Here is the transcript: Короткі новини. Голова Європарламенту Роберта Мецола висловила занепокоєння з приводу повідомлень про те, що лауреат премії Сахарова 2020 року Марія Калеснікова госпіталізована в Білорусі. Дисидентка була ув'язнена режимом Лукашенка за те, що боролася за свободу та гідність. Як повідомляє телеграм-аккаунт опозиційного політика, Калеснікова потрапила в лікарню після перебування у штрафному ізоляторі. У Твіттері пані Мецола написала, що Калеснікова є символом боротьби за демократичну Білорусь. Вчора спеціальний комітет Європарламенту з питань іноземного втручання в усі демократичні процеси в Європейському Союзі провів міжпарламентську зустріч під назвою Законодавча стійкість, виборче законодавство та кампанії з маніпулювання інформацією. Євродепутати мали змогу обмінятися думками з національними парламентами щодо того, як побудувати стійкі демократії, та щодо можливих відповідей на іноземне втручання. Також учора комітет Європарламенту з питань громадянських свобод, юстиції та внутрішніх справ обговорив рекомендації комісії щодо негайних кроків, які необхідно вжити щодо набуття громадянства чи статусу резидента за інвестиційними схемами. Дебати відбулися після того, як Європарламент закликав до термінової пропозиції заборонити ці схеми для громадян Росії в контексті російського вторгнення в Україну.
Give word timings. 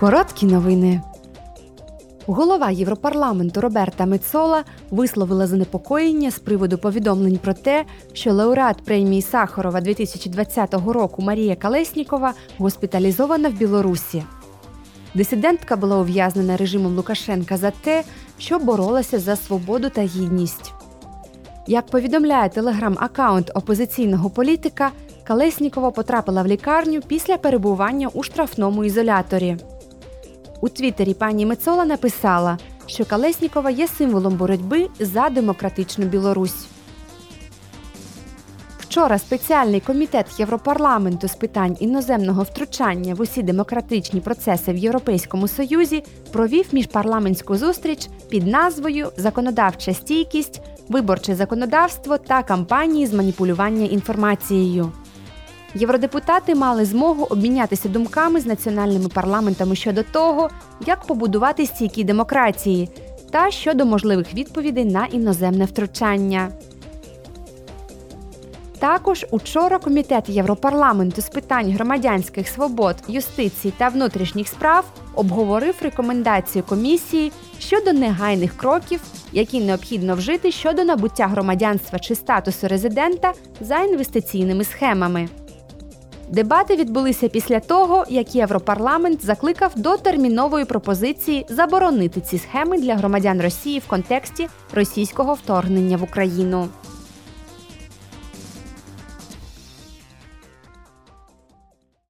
Короткі 0.00 0.46
новини. 0.46 1.00
Голова 2.26 2.70
Європарламенту 2.70 3.60
Роберта 3.60 4.06
Мецола 4.06 4.64
висловила 4.90 5.46
занепокоєння 5.46 6.30
з 6.30 6.38
приводу 6.38 6.78
повідомлень 6.78 7.38
про 7.38 7.54
те, 7.54 7.84
що 8.12 8.32
лауреат 8.32 8.76
премії 8.84 9.22
Сахарова 9.22 9.80
2020 9.80 10.74
року 10.74 11.22
Марія 11.22 11.56
Калеснікова 11.56 12.34
госпіталізована 12.58 13.48
в 13.48 13.52
Білорусі. 13.52 14.22
Дисидентка 15.14 15.76
була 15.76 15.98
ув'язнена 15.98 16.56
режимом 16.56 16.96
Лукашенка 16.96 17.56
за 17.56 17.70
те, 17.70 18.04
що 18.38 18.58
боролася 18.58 19.18
за 19.18 19.36
свободу 19.36 19.90
та 19.90 20.02
гідність. 20.02 20.72
Як 21.66 21.86
повідомляє 21.86 22.48
телеграм-аккаунт 22.48 23.50
опозиційного 23.54 24.30
політика, 24.30 24.90
Калеснікова 25.24 25.90
потрапила 25.90 26.42
в 26.42 26.46
лікарню 26.46 27.00
після 27.06 27.36
перебування 27.36 28.08
у 28.08 28.22
штрафному 28.22 28.84
ізоляторі. 28.84 29.56
У 30.60 30.68
Твіттері 30.68 31.14
пані 31.14 31.46
Мецола 31.46 31.84
написала, 31.84 32.58
що 32.86 33.04
Калеснікова 33.04 33.70
є 33.70 33.88
символом 33.88 34.36
боротьби 34.36 34.88
за 35.00 35.28
демократичну 35.28 36.06
Білорусь. 36.06 36.66
Вчора 38.96 39.18
спеціальний 39.18 39.80
комітет 39.80 40.40
Європарламенту 40.40 41.28
з 41.28 41.34
питань 41.34 41.76
іноземного 41.80 42.42
втручання 42.42 43.14
в 43.14 43.20
усі 43.20 43.42
демократичні 43.42 44.20
процеси 44.20 44.72
в 44.72 44.76
Європейському 44.76 45.48
Союзі 45.48 46.04
провів 46.32 46.66
міжпарламентську 46.72 47.56
зустріч 47.56 48.08
під 48.28 48.46
назвою 48.46 49.12
Законодавча 49.16 49.94
стійкість, 49.94 50.60
виборче 50.88 51.34
законодавство 51.34 52.18
та 52.18 52.42
кампанії 52.42 53.06
з 53.06 53.12
маніпулювання 53.12 53.86
інформацією. 53.86 54.92
Євродепутати 55.76 56.54
мали 56.54 56.84
змогу 56.84 57.26
обмінятися 57.30 57.88
думками 57.88 58.40
з 58.40 58.46
національними 58.46 59.08
парламентами 59.08 59.76
щодо 59.76 60.02
того, 60.02 60.50
як 60.86 61.06
побудувати 61.06 61.66
стійкі 61.66 62.04
демократії, 62.04 62.88
та 63.30 63.50
щодо 63.50 63.84
можливих 63.86 64.34
відповідей 64.34 64.84
на 64.84 65.06
іноземне 65.06 65.64
втручання. 65.64 66.48
Також 68.78 69.26
учора 69.30 69.78
комітет 69.78 70.28
Європарламенту 70.28 71.22
з 71.22 71.28
питань 71.28 71.72
громадянських 71.72 72.48
свобод, 72.48 72.96
юстиції 73.08 73.74
та 73.76 73.88
внутрішніх 73.88 74.48
справ 74.48 74.84
обговорив 75.14 75.74
рекомендації 75.82 76.62
комісії 76.62 77.32
щодо 77.58 77.92
негайних 77.92 78.56
кроків, 78.56 79.00
які 79.32 79.60
необхідно 79.60 80.14
вжити 80.14 80.52
щодо 80.52 80.84
набуття 80.84 81.26
громадянства 81.26 81.98
чи 81.98 82.14
статусу 82.14 82.68
резидента 82.68 83.32
за 83.60 83.78
інвестиційними 83.78 84.64
схемами. 84.64 85.28
Дебати 86.28 86.76
відбулися 86.76 87.28
після 87.28 87.60
того, 87.60 88.04
як 88.08 88.34
Європарламент 88.34 89.24
закликав 89.24 89.72
до 89.76 89.96
термінової 89.96 90.64
пропозиції 90.64 91.46
заборонити 91.48 92.20
ці 92.20 92.38
схеми 92.38 92.78
для 92.78 92.94
громадян 92.94 93.40
Росії 93.40 93.78
в 93.78 93.86
контексті 93.86 94.48
російського 94.74 95.34
вторгнення 95.34 95.96
в 95.96 96.02
Україну. 96.02 96.68